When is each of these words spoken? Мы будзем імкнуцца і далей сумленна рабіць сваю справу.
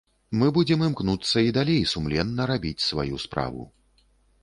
Мы 0.43 0.47
будзем 0.55 0.85
імкнуцца 0.87 1.45
і 1.49 1.53
далей 1.59 1.85
сумленна 1.93 2.51
рабіць 2.55 2.85
сваю 2.89 3.25
справу. 3.29 3.73